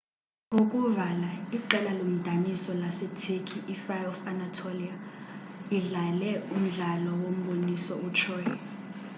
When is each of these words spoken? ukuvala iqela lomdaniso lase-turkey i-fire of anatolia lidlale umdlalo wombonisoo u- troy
ukuvala 0.61 1.29
iqela 1.57 1.91
lomdaniso 1.99 2.71
lase-turkey 2.81 3.61
i-fire 3.73 4.07
of 4.13 4.19
anatolia 4.31 4.95
lidlale 5.69 6.31
umdlalo 6.55 7.11
wombonisoo 7.23 7.99
u- 8.07 8.13
troy 8.17 8.45